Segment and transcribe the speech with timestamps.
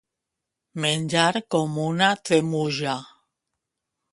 [0.85, 2.97] Menjar com una tremuja.